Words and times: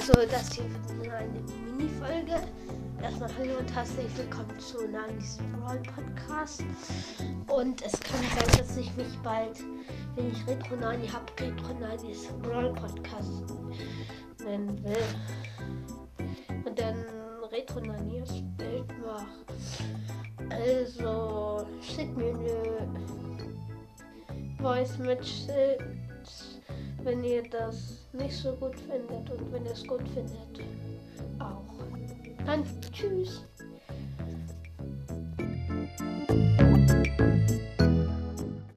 Also, 0.00 0.14
das 0.30 0.54
hier 0.54 0.64
wird 0.98 1.12
eine 1.12 1.40
Mini-Folge. 1.76 2.40
Erstmal 3.02 3.28
hallo 3.36 3.58
und 3.58 3.74
herzlich 3.74 4.06
willkommen 4.16 4.58
zu 4.58 4.88
Nanis 4.88 5.38
Brawl 5.52 5.78
Podcast. 5.94 6.64
Und 7.48 7.84
es 7.84 7.92
kann 8.00 8.20
sein, 8.34 8.58
dass 8.58 8.78
ich 8.78 8.96
mich 8.96 9.18
bald, 9.22 9.58
wenn 10.14 10.32
ich 10.32 10.46
Retro 10.46 10.76
Nani 10.76 11.06
habe, 11.06 11.26
Retro 11.38 11.74
Nanis 11.78 12.28
Brawl 12.40 12.72
Podcast 12.72 13.44
nennen 14.42 14.82
will. 14.82 15.04
Und 16.64 16.78
dann 16.78 17.04
Retro 17.52 17.80
Nani 17.80 18.20
das 18.20 18.42
Bild 18.56 18.88
mache. 19.04 19.26
Also, 20.48 21.66
schickt 21.82 22.16
mir 22.16 22.30
eine 22.30 22.96
Voice 24.62 24.96
Message 24.96 25.50
wenn 27.04 27.24
ihr 27.24 27.42
das 27.48 28.06
nicht 28.12 28.34
so 28.36 28.52
gut 28.52 28.76
findet 28.76 29.30
und 29.30 29.52
wenn 29.52 29.64
ihr 29.64 29.72
es 29.72 29.86
gut 29.86 30.06
findet, 30.08 30.66
auch. 31.38 31.62
Dann 32.46 32.64
tschüss. 32.92 33.44